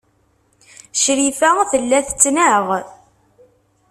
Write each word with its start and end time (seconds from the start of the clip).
Crifa 1.01 1.49
tella 1.71 1.99
tettnaɣ. 2.07 2.67